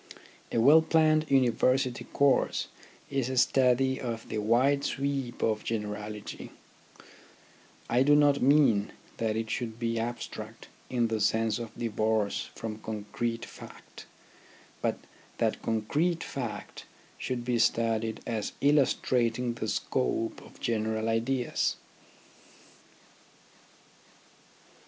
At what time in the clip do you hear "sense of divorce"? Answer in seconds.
11.21-12.49